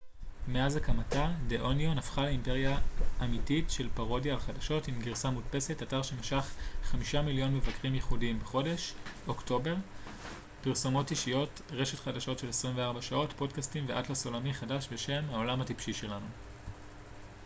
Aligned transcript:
"מאז 0.47 0.75
הקמתה 0.75 1.31
"דה 1.47 1.59
אוניון" 1.59 1.97
הפכה 1.97 2.21
לאימפריה 2.25 2.79
אמתית 3.21 3.69
של 3.71 3.89
פרודיה 3.93 4.33
על 4.33 4.39
חדשות 4.39 4.87
עם 4.87 4.99
גרסה 4.99 5.29
מודפסת 5.29 5.83
אתר 5.83 6.01
שמשך 6.03 6.51
5,000,000 6.91 6.95
מבקרים 7.51 7.95
ייחודיים 7.95 8.39
בחודש 8.39 8.93
אוקטובר 9.27 9.75
פרסומות 10.63 11.11
אישיות 11.11 11.61
רשת 11.71 11.99
חדשות 11.99 12.39
של 12.39 12.49
24 12.49 13.01
שעות 13.01 13.33
פודקאסטים 13.33 13.85
ואטלס 13.87 14.25
עולמי 14.25 14.53
חדש 14.53 14.89
בשם 14.93 15.23
"העולם 15.29 15.61
הטיפשי 15.61 15.93
שלנו"". 15.93 16.27